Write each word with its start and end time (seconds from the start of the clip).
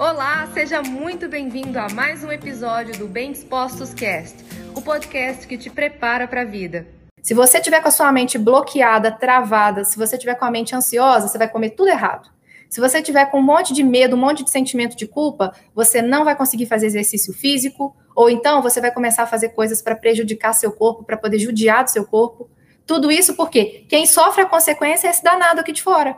Olá, 0.00 0.48
seja 0.54 0.80
muito 0.80 1.28
bem-vindo 1.28 1.78
a 1.78 1.86
mais 1.90 2.24
um 2.24 2.32
episódio 2.32 2.96
do 2.96 3.06
Bem 3.06 3.32
Dispostos 3.32 3.92
Cast, 3.92 4.34
o 4.74 4.80
podcast 4.80 5.46
que 5.46 5.58
te 5.58 5.68
prepara 5.68 6.26
para 6.26 6.40
a 6.40 6.44
vida. 6.46 6.86
Se 7.22 7.34
você 7.34 7.60
tiver 7.60 7.82
com 7.82 7.88
a 7.88 7.90
sua 7.90 8.10
mente 8.10 8.38
bloqueada, 8.38 9.12
travada, 9.12 9.84
se 9.84 9.98
você 9.98 10.16
tiver 10.16 10.36
com 10.36 10.46
a 10.46 10.50
mente 10.50 10.74
ansiosa, 10.74 11.28
você 11.28 11.36
vai 11.36 11.50
comer 11.50 11.72
tudo 11.72 11.90
errado. 11.90 12.30
Se 12.70 12.80
você 12.80 13.02
tiver 13.02 13.26
com 13.26 13.40
um 13.40 13.42
monte 13.42 13.74
de 13.74 13.82
medo, 13.82 14.16
um 14.16 14.18
monte 14.18 14.42
de 14.42 14.50
sentimento 14.50 14.96
de 14.96 15.06
culpa, 15.06 15.52
você 15.74 16.00
não 16.00 16.24
vai 16.24 16.34
conseguir 16.34 16.64
fazer 16.64 16.86
exercício 16.86 17.34
físico, 17.34 17.94
ou 18.16 18.30
então 18.30 18.62
você 18.62 18.80
vai 18.80 18.90
começar 18.90 19.24
a 19.24 19.26
fazer 19.26 19.50
coisas 19.50 19.82
para 19.82 19.94
prejudicar 19.94 20.54
seu 20.54 20.72
corpo, 20.72 21.04
para 21.04 21.18
poder 21.18 21.38
judiar 21.38 21.84
do 21.84 21.90
seu 21.90 22.06
corpo. 22.06 22.48
Tudo 22.86 23.12
isso 23.12 23.36
porque 23.36 23.84
quem 23.86 24.06
sofre 24.06 24.44
a 24.44 24.46
consequência 24.46 25.08
é 25.08 25.10
esse 25.10 25.22
danado 25.22 25.60
aqui 25.60 25.72
de 25.72 25.82
fora. 25.82 26.16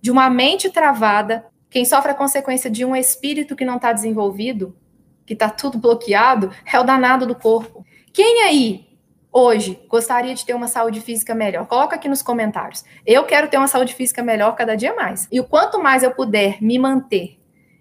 De 0.00 0.10
uma 0.10 0.28
mente 0.28 0.68
travada, 0.70 1.51
quem 1.72 1.86
sofre 1.86 2.12
a 2.12 2.14
consequência 2.14 2.70
de 2.70 2.84
um 2.84 2.94
espírito 2.94 3.56
que 3.56 3.64
não 3.64 3.76
está 3.76 3.94
desenvolvido, 3.94 4.76
que 5.24 5.32
está 5.32 5.48
tudo 5.48 5.78
bloqueado, 5.78 6.52
é 6.70 6.78
o 6.78 6.84
danado 6.84 7.26
do 7.26 7.34
corpo. 7.34 7.82
Quem 8.12 8.42
aí 8.42 8.86
hoje 9.32 9.80
gostaria 9.88 10.34
de 10.34 10.44
ter 10.44 10.52
uma 10.52 10.68
saúde 10.68 11.00
física 11.00 11.34
melhor? 11.34 11.66
Coloca 11.66 11.96
aqui 11.96 12.10
nos 12.10 12.20
comentários. 12.20 12.84
Eu 13.06 13.24
quero 13.24 13.48
ter 13.48 13.56
uma 13.56 13.68
saúde 13.68 13.94
física 13.94 14.22
melhor 14.22 14.54
cada 14.54 14.76
dia 14.76 14.94
mais. 14.94 15.26
E 15.32 15.40
o 15.40 15.44
quanto 15.44 15.82
mais 15.82 16.02
eu 16.02 16.10
puder 16.10 16.62
me 16.62 16.78
manter 16.78 17.38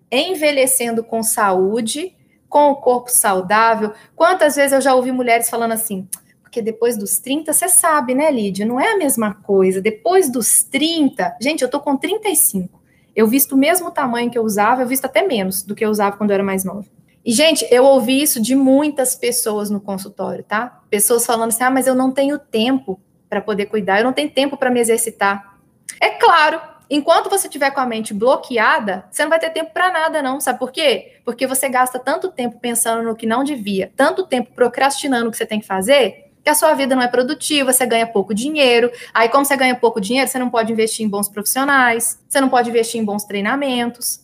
envelhecendo 0.10 1.04
com 1.04 1.22
saúde, 1.22 2.16
com 2.48 2.72
o 2.72 2.76
corpo 2.78 3.12
saudável. 3.12 3.92
Quantas 4.16 4.56
vezes 4.56 4.72
eu 4.72 4.82
já 4.82 4.96
ouvi 4.96 5.12
mulheres 5.12 5.50
falando 5.50 5.74
assim: 5.74 6.08
porque 6.42 6.62
depois 6.62 6.96
dos 6.96 7.20
30, 7.20 7.52
você 7.52 7.68
sabe, 7.68 8.16
né, 8.16 8.32
Lídia? 8.32 8.66
Não 8.66 8.80
é 8.80 8.94
a 8.94 8.98
mesma 8.98 9.34
coisa. 9.34 9.82
Depois 9.82 10.32
dos 10.32 10.64
30, 10.64 11.36
gente, 11.42 11.62
eu 11.62 11.70
tô 11.70 11.82
com 11.82 11.98
35. 11.98 12.81
Eu 13.16 13.28
visto 13.28 13.54
o 13.54 13.58
mesmo 13.58 13.92
tamanho 13.92 14.30
que 14.30 14.38
eu 14.38 14.44
usava, 14.44 14.82
eu 14.82 14.88
visto 14.88 15.06
até 15.06 15.26
menos 15.26 15.64
do 15.64 15.76
que 15.76 15.84
eu 15.84 15.90
usava 15.90 16.18
quando 16.18 16.32
eu 16.32 16.36
era 16.36 16.44
mais 16.44 16.64
nova. 16.64 16.86
E, 17.24 17.32
gente, 17.32 17.68
eu 17.70 17.84
ouvi 17.84 18.22
isso 18.22 18.42
de 18.42 18.56
muitas 18.56 19.16
pessoas 19.16 19.70
no 19.70 19.80
consultório, 19.80 20.44
tá? 20.44 20.82
Pessoas 20.90 21.26
falando 21.26 21.50
assim: 21.50 21.64
ah, 21.64 21.70
mas 21.70 21.88
eu 21.88 21.94
não 21.94 22.12
tenho 22.12 22.40
tempo 22.40 23.00
para 23.30 23.42
poder 23.42 23.68
cuidar, 23.68 24.00
eu 24.00 24.04
não 24.04 24.14
tenho 24.14 24.30
tempo 24.30 24.58
para 24.58 24.72
me 24.72 24.80
exercitar. 24.80 25.58
É 26.02 26.10
claro, 26.10 26.60
enquanto 26.90 27.30
você 27.30 27.48
tiver 27.48 27.72
com 27.72 27.80
a 27.80 27.86
mente 27.86 28.14
bloqueada, 28.14 29.06
você 29.12 29.24
não 29.24 29.30
vai 29.30 29.40
ter 29.40 29.52
tempo 29.52 29.72
para 29.72 29.92
nada, 29.92 30.22
não. 30.22 30.42
Sabe 30.42 30.58
por 30.58 30.72
quê? 30.72 31.20
Porque 31.24 31.46
você 31.46 31.70
gasta 31.70 32.00
tanto 32.00 32.32
tempo 32.32 32.60
pensando 32.60 33.04
no 33.04 33.16
que 33.16 33.28
não 33.28 33.44
devia, 33.44 33.92
tanto 33.96 34.26
tempo 34.26 34.52
procrastinando 34.54 35.28
o 35.28 35.32
que 35.32 35.38
você 35.38 35.46
tem 35.46 35.60
que 35.60 35.68
fazer, 35.68 36.31
que 36.44 36.50
a 36.50 36.56
sua 36.56 36.74
vida 36.74 36.96
não 36.96 37.04
é 37.04 37.08
produtiva, 37.08 37.72
você 37.72 37.86
ganha 37.86 38.08
pouco 38.08 38.34
dinheiro. 38.34 38.92
Aí, 39.14 39.30
como 39.30 39.46
você 39.46 39.56
ganha 39.56 39.76
pouco 39.76 40.02
dinheiro, 40.02 40.30
você 40.30 40.40
não 40.40 40.50
pode 40.50 40.72
investir 40.72 41.06
em 41.06 41.10
bons 41.10 41.30
profissionais, 41.30 42.20
você 42.28 42.42
não 42.42 42.50
pode 42.50 42.70
investir 42.70 43.00
em 43.00 43.06
bons 43.06 43.24
treinamentos. 43.24 44.22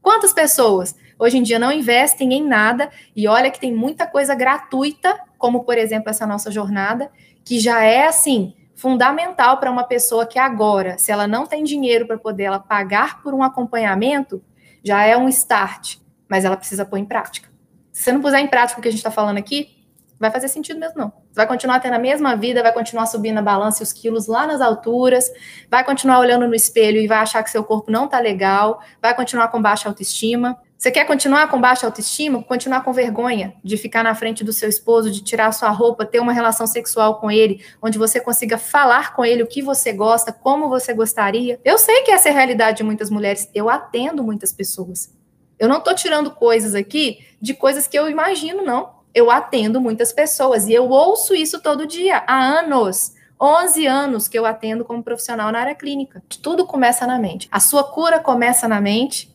Quantas 0.00 0.32
pessoas 0.32 0.94
hoje 1.18 1.36
em 1.36 1.42
dia 1.42 1.58
não 1.58 1.70
investem 1.70 2.32
em 2.32 2.42
nada 2.42 2.90
e 3.14 3.28
olha 3.28 3.50
que 3.50 3.60
tem 3.60 3.74
muita 3.74 4.06
coisa 4.06 4.34
gratuita, 4.34 5.20
como 5.36 5.64
por 5.64 5.76
exemplo 5.76 6.08
essa 6.08 6.26
nossa 6.26 6.50
jornada, 6.50 7.10
que 7.44 7.60
já 7.60 7.84
é 7.84 8.06
assim 8.06 8.54
fundamental 8.74 9.58
para 9.58 9.70
uma 9.70 9.84
pessoa 9.84 10.24
que 10.24 10.38
agora, 10.38 10.96
se 10.96 11.12
ela 11.12 11.26
não 11.26 11.46
tem 11.46 11.62
dinheiro 11.62 12.06
para 12.06 12.16
poder 12.16 12.44
ela 12.44 12.58
pagar 12.58 13.22
por 13.22 13.34
um 13.34 13.42
acompanhamento, 13.42 14.42
já 14.82 15.04
é 15.04 15.14
um 15.14 15.28
start, 15.28 15.98
mas 16.26 16.46
ela 16.46 16.56
precisa 16.56 16.86
pôr 16.86 16.96
em 16.96 17.04
prática. 17.04 17.50
Se 17.92 18.04
você 18.04 18.12
não 18.12 18.22
puser 18.22 18.40
em 18.40 18.46
prática 18.46 18.78
o 18.78 18.82
que 18.82 18.88
a 18.88 18.90
gente 18.90 19.00
está 19.00 19.10
falando 19.10 19.36
aqui, 19.36 19.79
vai 20.20 20.30
fazer 20.30 20.48
sentido 20.48 20.78
mesmo, 20.78 20.98
não. 20.98 21.08
Você 21.08 21.36
vai 21.36 21.46
continuar 21.46 21.80
tendo 21.80 21.94
a 21.94 21.98
mesma 21.98 22.36
vida, 22.36 22.62
vai 22.62 22.72
continuar 22.72 23.06
subindo 23.06 23.38
a 23.38 23.42
balança 23.42 23.82
e 23.82 23.84
os 23.84 23.92
quilos 23.92 24.26
lá 24.26 24.46
nas 24.46 24.60
alturas, 24.60 25.32
vai 25.70 25.82
continuar 25.82 26.18
olhando 26.18 26.46
no 26.46 26.54
espelho 26.54 27.00
e 27.00 27.06
vai 27.06 27.18
achar 27.18 27.42
que 27.42 27.50
seu 27.50 27.64
corpo 27.64 27.90
não 27.90 28.06
tá 28.06 28.20
legal, 28.20 28.82
vai 29.00 29.14
continuar 29.14 29.48
com 29.48 29.62
baixa 29.62 29.88
autoestima. 29.88 30.60
Você 30.76 30.90
quer 30.90 31.06
continuar 31.06 31.48
com 31.48 31.58
baixa 31.58 31.86
autoestima? 31.86 32.42
Continuar 32.42 32.82
com 32.82 32.92
vergonha 32.92 33.54
de 33.64 33.78
ficar 33.78 34.02
na 34.02 34.14
frente 34.14 34.44
do 34.44 34.52
seu 34.52 34.68
esposo, 34.68 35.10
de 35.10 35.22
tirar 35.22 35.52
sua 35.52 35.70
roupa, 35.70 36.04
ter 36.04 36.20
uma 36.20 36.32
relação 36.32 36.66
sexual 36.66 37.18
com 37.18 37.30
ele, 37.30 37.64
onde 37.82 37.98
você 37.98 38.20
consiga 38.20 38.58
falar 38.58 39.14
com 39.14 39.24
ele 39.24 39.42
o 39.42 39.46
que 39.46 39.62
você 39.62 39.92
gosta, 39.92 40.32
como 40.32 40.68
você 40.68 40.92
gostaria? 40.92 41.58
Eu 41.64 41.78
sei 41.78 42.02
que 42.02 42.10
essa 42.10 42.28
é 42.28 42.32
a 42.32 42.34
realidade 42.34 42.78
de 42.78 42.82
muitas 42.82 43.10
mulheres, 43.10 43.48
eu 43.54 43.70
atendo 43.70 44.22
muitas 44.22 44.52
pessoas. 44.52 45.14
Eu 45.58 45.68
não 45.68 45.80
tô 45.80 45.94
tirando 45.94 46.30
coisas 46.30 46.74
aqui 46.74 47.18
de 47.40 47.52
coisas 47.52 47.86
que 47.86 47.98
eu 47.98 48.08
imagino, 48.08 48.62
não 48.62 48.99
eu 49.14 49.30
atendo 49.30 49.80
muitas 49.80 50.12
pessoas 50.12 50.66
e 50.66 50.72
eu 50.72 50.88
ouço 50.88 51.34
isso 51.34 51.60
todo 51.60 51.86
dia, 51.86 52.22
há 52.26 52.38
anos. 52.38 53.14
11 53.40 53.86
anos 53.86 54.28
que 54.28 54.38
eu 54.38 54.44
atendo 54.44 54.84
como 54.84 55.02
profissional 55.02 55.50
na 55.50 55.60
área 55.60 55.74
clínica. 55.74 56.22
Tudo 56.42 56.66
começa 56.66 57.06
na 57.06 57.18
mente. 57.18 57.48
A 57.50 57.58
sua 57.58 57.82
cura 57.82 58.20
começa 58.20 58.68
na 58.68 58.80
mente, 58.80 59.34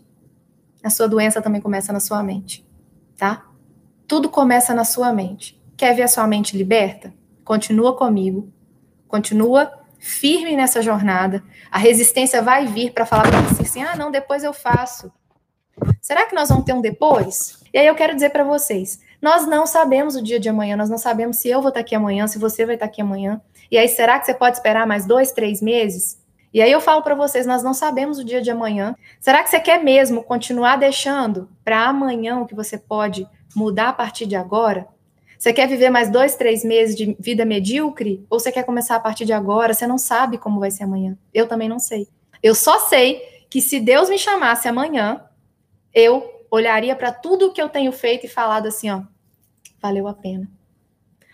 a 0.84 0.92
sua 0.92 1.08
doença 1.08 1.42
também 1.42 1.60
começa 1.60 1.92
na 1.92 2.00
sua 2.00 2.22
mente, 2.22 2.64
tá? 3.18 3.48
Tudo 4.08 4.30
começa 4.30 4.76
na 4.76 4.86
sua 4.86 5.12
mente. 5.12 5.60
Quer 5.76 5.96
ver 5.96 6.04
a 6.04 6.08
sua 6.08 6.28
mente 6.28 6.56
liberta? 6.56 7.12
Continua 7.44 7.96
comigo. 7.96 8.54
Continua 9.08 9.72
firme 9.98 10.56
nessa 10.56 10.84
jornada. 10.84 11.44
A 11.72 11.80
resistência 11.80 12.42
vai 12.44 12.68
vir 12.68 12.92
para 12.94 13.08
falar 13.08 13.24
para 13.24 13.42
você 13.42 13.64
assim: 13.64 13.82
"Ah, 13.82 13.96
não, 13.96 14.12
depois 14.12 14.44
eu 14.44 14.54
faço". 14.54 15.12
Será 16.00 16.28
que 16.28 16.36
nós 16.36 16.50
vamos 16.50 16.66
ter 16.66 16.74
um 16.74 16.82
depois? 16.82 17.60
E 17.74 17.78
aí 17.80 17.88
eu 17.88 17.96
quero 17.96 18.14
dizer 18.14 18.30
para 18.30 18.44
vocês, 18.44 19.00
nós 19.26 19.48
não 19.48 19.66
sabemos 19.66 20.16
o 20.16 20.22
dia 20.22 20.40
de 20.40 20.48
amanhã, 20.48 20.78
nós 20.78 20.88
não 20.88 21.00
sabemos 21.00 21.38
se 21.38 21.50
eu 21.50 21.60
vou 21.60 21.70
estar 21.70 21.80
aqui 21.80 21.96
amanhã, 21.96 22.28
se 22.28 22.38
você 22.38 22.64
vai 22.64 22.76
estar 22.76 22.86
aqui 22.86 23.02
amanhã. 23.02 23.42
E 23.72 23.76
aí, 23.76 23.88
será 23.88 24.20
que 24.20 24.28
você 24.28 24.36
pode 24.36 24.58
esperar 24.58 24.86
mais 24.86 25.08
dois, 25.08 25.32
três 25.32 25.64
meses? 25.64 26.24
E 26.54 26.62
aí 26.62 26.72
eu 26.72 26.80
falo 26.80 27.02
para 27.02 27.16
vocês, 27.16 27.44
nós 27.48 27.64
não 27.64 27.74
sabemos 27.74 28.20
o 28.20 28.24
dia 28.24 28.40
de 28.40 28.52
amanhã. 28.52 28.96
Será 29.20 29.42
que 29.42 29.50
você 29.50 29.60
quer 29.60 29.84
mesmo 29.84 30.24
continuar 30.24 30.76
deixando 30.76 31.50
para 31.64 31.88
amanhã 31.88 32.40
o 32.40 32.46
que 32.46 32.54
você 32.54 32.78
pode 32.78 33.28
mudar 33.56 33.90
a 33.90 33.94
partir 33.94 34.28
de 34.28 34.36
agora? 34.36 34.88
Você 35.40 35.52
quer 35.52 35.68
viver 35.68 35.90
mais 35.90 36.08
dois, 36.12 36.36
três 36.36 36.64
meses 36.64 36.96
de 36.96 37.18
vida 37.20 37.44
medíocre? 37.46 38.24
Ou 38.30 38.40
você 38.40 38.52
quer 38.52 38.64
começar 38.64 38.96
a 38.96 39.00
partir 39.00 39.26
de 39.26 39.34
agora? 39.34 39.74
Você 39.74 39.88
não 39.88 39.98
sabe 39.98 40.38
como 40.38 40.60
vai 40.60 40.70
ser 40.70 40.84
amanhã. 40.84 41.18
Eu 41.34 41.48
também 41.48 41.68
não 41.68 41.80
sei. 41.80 42.08
Eu 42.44 42.54
só 42.54 42.78
sei 42.78 43.24
que 43.50 43.60
se 43.60 43.80
Deus 43.80 44.08
me 44.08 44.20
chamasse 44.20 44.68
amanhã, 44.68 45.26
eu 45.92 46.46
olharia 46.52 46.96
para 46.96 47.12
tudo 47.12 47.52
que 47.52 47.62
eu 47.62 47.68
tenho 47.68 47.92
feito 47.92 48.28
e 48.28 48.30
falado 48.30 48.68
assim, 48.68 48.92
ó, 48.92 49.02
valeu 49.86 50.08
a 50.08 50.14
pena. 50.14 50.50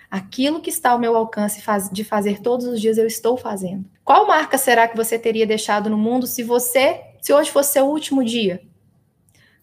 Aquilo 0.09 0.59
que 0.59 0.69
está 0.69 0.91
ao 0.91 0.99
meu 0.99 1.15
alcance 1.15 1.63
de 1.91 2.03
fazer 2.03 2.41
todos 2.41 2.65
os 2.65 2.81
dias 2.81 2.97
eu 2.97 3.07
estou 3.07 3.37
fazendo. 3.37 3.85
Qual 4.03 4.27
marca 4.27 4.57
será 4.57 4.87
que 4.89 4.97
você 4.97 5.17
teria 5.17 5.47
deixado 5.47 5.89
no 5.89 5.97
mundo 5.97 6.27
se 6.27 6.43
você, 6.43 7.01
se 7.21 7.31
hoje 7.33 7.49
fosse 7.49 7.73
seu 7.73 7.85
último 7.85 8.25
dia? 8.25 8.61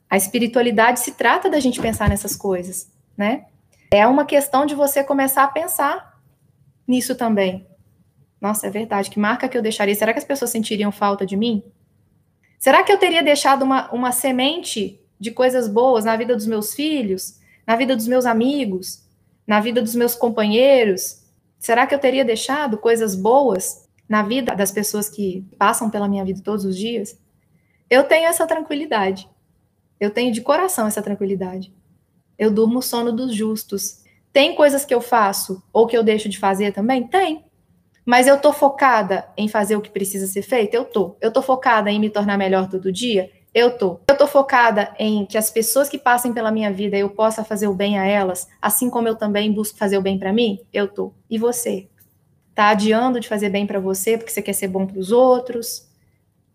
A 0.08 0.16
espiritualidade 0.16 1.00
se 1.00 1.12
trata 1.12 1.50
da 1.50 1.60
gente 1.60 1.82
pensar 1.82 2.08
nessas 2.08 2.34
coisas, 2.34 2.90
né? 3.14 3.44
É 3.90 4.06
uma 4.06 4.24
questão 4.24 4.64
de 4.64 4.74
você 4.74 5.04
começar 5.04 5.44
a 5.44 5.48
pensar 5.48 6.18
nisso 6.86 7.14
também. 7.14 7.66
Nossa, 8.40 8.68
é 8.68 8.70
verdade. 8.70 9.10
Que 9.10 9.18
marca 9.18 9.48
que 9.50 9.58
eu 9.58 9.62
deixaria? 9.62 9.94
Será 9.94 10.14
que 10.14 10.18
as 10.18 10.24
pessoas 10.24 10.50
sentiriam 10.50 10.90
falta 10.90 11.26
de 11.26 11.36
mim? 11.36 11.62
Será 12.58 12.82
que 12.82 12.90
eu 12.90 12.96
teria 12.96 13.22
deixado 13.22 13.62
uma, 13.62 13.90
uma 13.92 14.12
semente 14.12 14.98
de 15.20 15.30
coisas 15.30 15.68
boas 15.68 16.06
na 16.06 16.16
vida 16.16 16.34
dos 16.34 16.46
meus 16.46 16.74
filhos, 16.74 17.38
na 17.68 17.76
vida 17.76 17.94
dos 17.94 18.08
meus 18.08 18.24
amigos, 18.24 19.06
na 19.46 19.60
vida 19.60 19.82
dos 19.82 19.94
meus 19.94 20.14
companheiros? 20.14 21.22
Será 21.58 21.86
que 21.86 21.94
eu 21.94 21.98
teria 21.98 22.24
deixado 22.24 22.78
coisas 22.78 23.14
boas 23.14 23.86
na 24.08 24.22
vida 24.22 24.56
das 24.56 24.72
pessoas 24.72 25.10
que 25.10 25.46
passam 25.58 25.90
pela 25.90 26.08
minha 26.08 26.24
vida 26.24 26.40
todos 26.42 26.64
os 26.64 26.74
dias? 26.74 27.20
Eu 27.90 28.04
tenho 28.04 28.26
essa 28.26 28.46
tranquilidade. 28.46 29.28
Eu 30.00 30.08
tenho 30.08 30.32
de 30.32 30.40
coração 30.40 30.86
essa 30.86 31.02
tranquilidade. 31.02 31.70
Eu 32.38 32.50
durmo 32.50 32.78
o 32.78 32.82
sono 32.82 33.12
dos 33.12 33.34
justos. 33.34 34.02
Tem 34.32 34.54
coisas 34.54 34.86
que 34.86 34.94
eu 34.94 35.02
faço 35.02 35.62
ou 35.70 35.86
que 35.86 35.96
eu 35.96 36.02
deixo 36.02 36.26
de 36.26 36.38
fazer 36.38 36.72
também? 36.72 37.06
Tem. 37.06 37.44
Mas 38.02 38.26
eu 38.26 38.40
tô 38.40 38.50
focada 38.50 39.28
em 39.36 39.46
fazer 39.46 39.76
o 39.76 39.82
que 39.82 39.90
precisa 39.90 40.26
ser 40.26 40.40
feito? 40.40 40.72
Eu 40.72 40.86
tô. 40.86 41.18
Eu 41.20 41.30
tô 41.30 41.42
focada 41.42 41.90
em 41.90 42.00
me 42.00 42.08
tornar 42.08 42.38
melhor 42.38 42.66
todo 42.70 42.90
dia? 42.90 43.30
Eu 43.54 43.76
tô. 43.76 44.00
Eu 44.08 44.16
tô 44.16 44.26
focada 44.26 44.94
em 44.98 45.24
que 45.24 45.38
as 45.38 45.50
pessoas 45.50 45.88
que 45.88 45.98
passem 45.98 46.32
pela 46.32 46.52
minha 46.52 46.72
vida 46.72 46.96
eu 46.96 47.10
possa 47.10 47.42
fazer 47.42 47.66
o 47.66 47.74
bem 47.74 47.98
a 47.98 48.04
elas, 48.04 48.48
assim 48.60 48.90
como 48.90 49.08
eu 49.08 49.16
também 49.16 49.52
busco 49.52 49.78
fazer 49.78 49.96
o 49.96 50.02
bem 50.02 50.18
para 50.18 50.32
mim? 50.32 50.60
Eu 50.72 50.86
tô. 50.86 51.12
E 51.30 51.38
você? 51.38 51.88
Tá 52.54 52.68
adiando 52.68 53.20
de 53.20 53.28
fazer 53.28 53.48
bem 53.48 53.66
para 53.66 53.80
você 53.80 54.18
porque 54.18 54.32
você 54.32 54.42
quer 54.42 54.52
ser 54.52 54.68
bom 54.68 54.86
para 54.86 54.98
os 54.98 55.12
outros? 55.12 55.88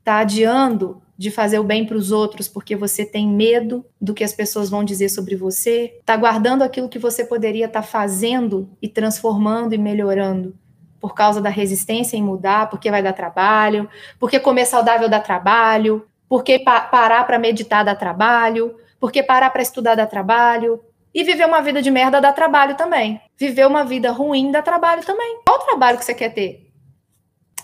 Tá 0.03 0.19
adiando 0.19 1.01
de 1.17 1.31
fazer 1.31 1.59
o 1.59 1.63
bem 1.63 1.85
para 1.85 1.97
os 1.97 2.11
outros 2.11 2.47
porque 2.47 2.75
você 2.75 3.05
tem 3.05 3.27
medo 3.27 3.85
do 3.99 4.13
que 4.13 4.23
as 4.23 4.33
pessoas 4.33 4.69
vão 4.69 4.83
dizer 4.83 5.09
sobre 5.09 5.35
você? 5.35 5.99
Tá 6.05 6.17
guardando 6.17 6.61
aquilo 6.61 6.89
que 6.89 6.99
você 6.99 7.23
poderia 7.23 7.65
estar 7.65 7.81
tá 7.81 7.87
fazendo 7.87 8.69
e 8.81 8.87
transformando 8.87 9.73
e 9.73 9.77
melhorando? 9.77 10.55
Por 10.99 11.13
causa 11.13 11.41
da 11.41 11.49
resistência 11.49 12.17
em 12.17 12.23
mudar, 12.23 12.69
porque 12.69 12.91
vai 12.91 13.01
dar 13.01 13.13
trabalho, 13.13 13.89
porque 14.19 14.39
comer 14.39 14.65
saudável 14.65 15.09
dá 15.09 15.19
trabalho, 15.19 16.05
porque 16.33 16.57
pa 16.57 16.81
parar 16.81 17.27
para 17.27 17.37
meditar 17.37 17.85
dá 17.85 17.93
trabalho, 17.93 18.75
porque 18.99 19.21
parar 19.21 19.51
para 19.51 19.61
estudar 19.61 19.93
dá 19.93 20.07
trabalho, 20.07 20.83
e 21.13 21.23
viver 21.23 21.45
uma 21.45 21.61
vida 21.61 21.79
de 21.79 21.91
merda 21.91 22.19
dá 22.19 22.33
trabalho 22.33 22.75
também. 22.75 23.21
Viver 23.37 23.67
uma 23.67 23.85
vida 23.85 24.09
ruim 24.09 24.49
dá 24.49 24.59
trabalho 24.59 25.05
também. 25.05 25.41
Qual 25.45 25.59
o 25.59 25.63
trabalho 25.63 25.99
que 25.99 26.03
você 26.03 26.15
quer 26.15 26.33
ter? 26.33 26.73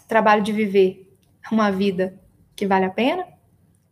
Trabalho 0.08 0.44
de 0.44 0.54
viver 0.54 1.12
uma 1.52 1.72
vida 1.72 2.22
que 2.56 2.68
vale 2.68 2.86
a 2.86 2.92
pena? 2.92 3.26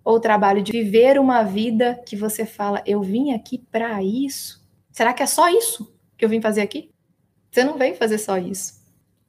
Ou 0.05 0.19
trabalho 0.19 0.61
de 0.61 0.71
viver 0.71 1.19
uma 1.19 1.41
vida 1.41 1.99
que 2.05 2.15
você 2.15 2.45
fala, 2.45 2.83
eu 2.85 3.01
vim 3.01 3.33
aqui 3.33 3.57
para 3.57 4.03
isso? 4.03 4.63
Será 4.91 5.11
que 5.11 5.23
é 5.23 5.25
só 5.25 5.49
isso 5.49 5.91
que 6.15 6.23
eu 6.23 6.29
vim 6.29 6.39
fazer 6.39 6.61
aqui? 6.61 6.91
Você 7.49 7.63
não 7.63 7.79
veio 7.79 7.95
fazer 7.95 8.19
só 8.19 8.37
isso. 8.37 8.73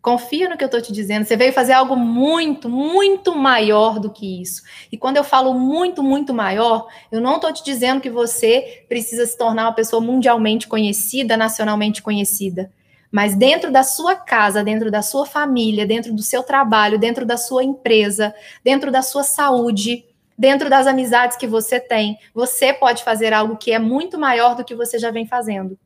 Confia 0.00 0.48
no 0.48 0.56
que 0.56 0.62
eu 0.62 0.66
estou 0.66 0.80
te 0.80 0.92
dizendo. 0.92 1.24
Você 1.24 1.36
veio 1.36 1.52
fazer 1.52 1.72
algo 1.72 1.96
muito, 1.96 2.68
muito 2.68 3.34
maior 3.34 3.98
do 3.98 4.10
que 4.10 4.40
isso. 4.40 4.62
E 4.92 4.96
quando 4.96 5.16
eu 5.16 5.24
falo 5.24 5.52
muito, 5.52 6.02
muito 6.02 6.32
maior, 6.32 6.86
eu 7.10 7.20
não 7.20 7.36
estou 7.36 7.52
te 7.52 7.64
dizendo 7.64 8.00
que 8.00 8.08
você 8.08 8.84
precisa 8.88 9.26
se 9.26 9.36
tornar 9.36 9.64
uma 9.64 9.74
pessoa 9.74 10.00
mundialmente 10.00 10.68
conhecida, 10.68 11.36
nacionalmente 11.36 12.00
conhecida. 12.00 12.70
Mas 13.10 13.34
dentro 13.34 13.72
da 13.72 13.82
sua 13.82 14.14
casa, 14.14 14.62
dentro 14.62 14.90
da 14.90 15.02
sua 15.02 15.26
família, 15.26 15.86
dentro 15.86 16.12
do 16.12 16.22
seu 16.22 16.42
trabalho, 16.42 16.98
dentro 16.98 17.26
da 17.26 17.36
sua 17.36 17.64
empresa, 17.64 18.34
dentro 18.62 18.92
da 18.92 19.02
sua 19.02 19.24
saúde, 19.24 20.04
dentro 20.38 20.70
das 20.70 20.86
amizades 20.86 21.36
que 21.36 21.46
você 21.46 21.80
tem, 21.80 22.18
você 22.32 22.72
pode 22.72 23.02
fazer 23.02 23.32
algo 23.32 23.56
que 23.56 23.72
é 23.72 23.78
muito 23.78 24.18
maior 24.18 24.54
do 24.54 24.64
que 24.64 24.74
você 24.74 24.98
já 24.98 25.10
vem 25.10 25.26
fazendo. 25.26 25.76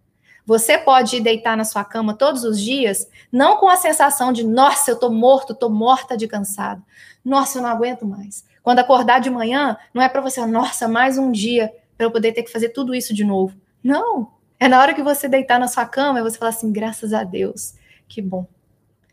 Você 0.44 0.76
pode 0.76 1.16
ir 1.16 1.20
deitar 1.20 1.56
na 1.56 1.64
sua 1.64 1.84
cama 1.84 2.14
todos 2.14 2.42
os 2.42 2.60
dias, 2.60 3.08
não 3.30 3.58
com 3.58 3.68
a 3.68 3.76
sensação 3.76 4.32
de, 4.32 4.44
nossa, 4.44 4.90
eu 4.90 4.98
tô 4.98 5.10
morto, 5.10 5.54
tô 5.54 5.68
morta 5.68 6.16
de 6.16 6.26
cansado. 6.26 6.82
Nossa, 7.24 7.58
eu 7.58 7.62
não 7.62 7.70
aguento 7.70 8.04
mais. 8.04 8.44
Quando 8.62 8.80
acordar 8.80 9.20
de 9.20 9.30
manhã, 9.30 9.76
não 9.94 10.02
é 10.02 10.08
para 10.08 10.20
você, 10.20 10.44
nossa, 10.44 10.88
mais 10.88 11.16
um 11.16 11.30
dia 11.30 11.72
para 11.96 12.06
eu 12.06 12.10
poder 12.10 12.32
ter 12.32 12.42
que 12.42 12.50
fazer 12.50 12.70
tudo 12.70 12.94
isso 12.94 13.14
de 13.14 13.24
novo. 13.24 13.56
Não. 13.82 14.32
É 14.58 14.68
na 14.68 14.80
hora 14.80 14.94
que 14.94 15.02
você 15.02 15.28
deitar 15.28 15.58
na 15.58 15.68
sua 15.68 15.86
cama 15.86 16.18
e 16.18 16.22
você 16.22 16.38
falar 16.38 16.50
assim, 16.50 16.72
graças 16.72 17.12
a 17.12 17.22
Deus, 17.22 17.74
que 18.08 18.20
bom. 18.20 18.46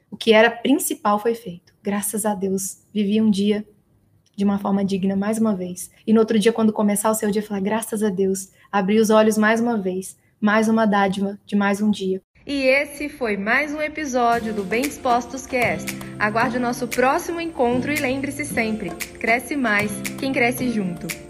O 0.09 0.17
que 0.17 0.33
era 0.33 0.49
principal 0.49 1.19
foi 1.19 1.35
feito. 1.35 1.73
Graças 1.81 2.25
a 2.25 2.33
Deus, 2.33 2.79
vivi 2.93 3.21
um 3.21 3.29
dia 3.29 3.65
de 4.35 4.43
uma 4.43 4.57
forma 4.57 4.83
digna 4.83 5.15
mais 5.15 5.37
uma 5.37 5.55
vez. 5.55 5.91
E 6.05 6.13
no 6.13 6.19
outro 6.19 6.39
dia, 6.39 6.53
quando 6.53 6.73
começar 6.73 7.09
o 7.11 7.15
seu 7.15 7.29
dia, 7.29 7.43
falar 7.43 7.59
graças 7.59 8.01
a 8.01 8.09
Deus, 8.09 8.49
abrir 8.71 8.99
os 8.99 9.09
olhos 9.09 9.37
mais 9.37 9.59
uma 9.59 9.77
vez 9.77 10.17
mais 10.39 10.69
uma 10.69 10.85
dádiva 10.85 11.37
de 11.45 11.55
mais 11.55 11.81
um 11.81 11.91
dia. 11.91 12.21
E 12.45 12.63
esse 12.63 13.09
foi 13.09 13.37
mais 13.37 13.73
um 13.73 13.81
episódio 13.81 14.53
do 14.53 14.63
Bem 14.63 14.81
Dispostos 14.81 15.45
Cast. 15.45 15.87
Aguarde 16.17 16.57
o 16.57 16.59
nosso 16.59 16.87
próximo 16.87 17.39
encontro 17.39 17.91
e 17.91 17.99
lembre-se 17.99 18.45
sempre: 18.45 18.89
cresce 19.19 19.55
mais 19.55 19.91
quem 20.19 20.31
cresce 20.31 20.69
junto. 20.69 21.28